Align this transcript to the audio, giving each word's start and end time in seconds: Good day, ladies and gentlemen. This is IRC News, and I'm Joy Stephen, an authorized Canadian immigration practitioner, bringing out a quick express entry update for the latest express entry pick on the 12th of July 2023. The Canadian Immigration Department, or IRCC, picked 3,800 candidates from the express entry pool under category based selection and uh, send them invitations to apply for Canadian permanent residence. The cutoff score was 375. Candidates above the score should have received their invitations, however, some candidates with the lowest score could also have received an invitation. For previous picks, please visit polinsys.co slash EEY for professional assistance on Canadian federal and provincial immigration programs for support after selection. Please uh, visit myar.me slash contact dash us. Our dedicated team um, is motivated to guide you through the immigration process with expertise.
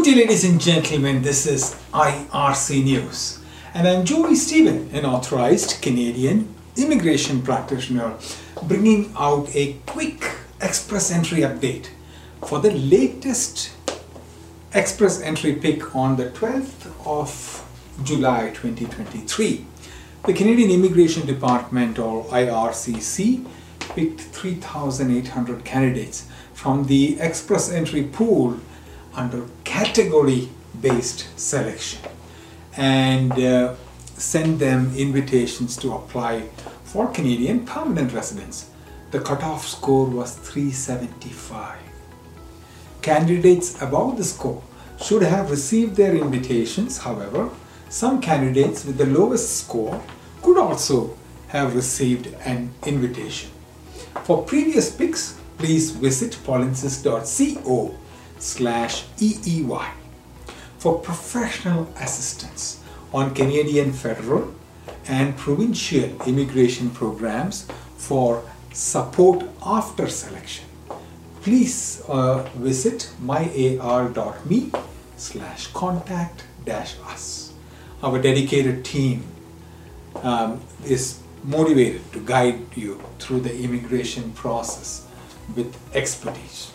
Good 0.00 0.14
day, 0.14 0.20
ladies 0.22 0.44
and 0.44 0.58
gentlemen. 0.58 1.20
This 1.20 1.46
is 1.46 1.76
IRC 1.92 2.84
News, 2.84 3.38
and 3.74 3.86
I'm 3.86 4.06
Joy 4.06 4.32
Stephen, 4.32 4.88
an 4.94 5.04
authorized 5.04 5.82
Canadian 5.82 6.54
immigration 6.74 7.42
practitioner, 7.42 8.14
bringing 8.62 9.12
out 9.14 9.54
a 9.54 9.74
quick 9.84 10.24
express 10.62 11.10
entry 11.10 11.40
update 11.40 11.90
for 12.46 12.60
the 12.60 12.70
latest 12.70 13.72
express 14.72 15.20
entry 15.20 15.52
pick 15.56 15.94
on 15.94 16.16
the 16.16 16.30
12th 16.30 16.86
of 17.06 18.02
July 18.02 18.52
2023. 18.54 19.66
The 20.24 20.32
Canadian 20.32 20.70
Immigration 20.70 21.26
Department, 21.26 21.98
or 21.98 22.24
IRCC, 22.24 23.46
picked 23.94 24.22
3,800 24.22 25.62
candidates 25.66 26.26
from 26.54 26.86
the 26.86 27.20
express 27.20 27.70
entry 27.70 28.04
pool 28.04 28.60
under 29.12 29.46
category 29.80 30.46
based 30.82 31.26
selection 31.38 31.98
and 32.76 33.32
uh, 33.32 33.74
send 34.14 34.58
them 34.58 34.94
invitations 34.94 35.74
to 35.74 35.94
apply 35.94 36.42
for 36.84 37.10
Canadian 37.10 37.64
permanent 37.64 38.12
residence. 38.12 38.68
The 39.10 39.20
cutoff 39.20 39.66
score 39.66 40.04
was 40.04 40.34
375. 40.34 41.78
Candidates 43.00 43.80
above 43.80 44.18
the 44.18 44.24
score 44.24 44.62
should 45.02 45.22
have 45.22 45.50
received 45.50 45.96
their 45.96 46.14
invitations, 46.14 46.98
however, 46.98 47.48
some 47.88 48.20
candidates 48.20 48.84
with 48.84 48.98
the 48.98 49.06
lowest 49.06 49.60
score 49.60 50.02
could 50.42 50.58
also 50.58 51.16
have 51.48 51.74
received 51.74 52.26
an 52.44 52.70
invitation. 52.84 53.50
For 54.24 54.42
previous 54.42 54.94
picks, 54.94 55.40
please 55.56 55.90
visit 55.92 56.32
polinsys.co 56.44 57.94
slash 58.40 59.04
EEY 59.18 59.92
for 60.78 60.98
professional 60.98 61.88
assistance 62.00 62.80
on 63.12 63.34
Canadian 63.34 63.92
federal 63.92 64.54
and 65.06 65.36
provincial 65.36 66.10
immigration 66.26 66.90
programs 66.90 67.66
for 67.96 68.42
support 68.72 69.44
after 69.64 70.08
selection. 70.08 70.64
Please 71.42 72.02
uh, 72.08 72.42
visit 72.56 73.10
myar.me 73.22 74.70
slash 75.16 75.66
contact 75.68 76.44
dash 76.64 76.96
us. 77.04 77.52
Our 78.02 78.20
dedicated 78.20 78.84
team 78.84 79.24
um, 80.22 80.60
is 80.84 81.20
motivated 81.44 82.12
to 82.12 82.20
guide 82.20 82.76
you 82.76 83.02
through 83.18 83.40
the 83.40 83.58
immigration 83.58 84.32
process 84.32 85.06
with 85.56 85.74
expertise. 85.94 86.72